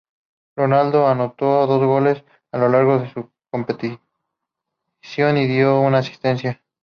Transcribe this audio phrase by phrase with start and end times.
[0.55, 3.99] Ronaldo anotó dos goles a lo largo de la competición
[5.37, 6.59] y dio una asistencia.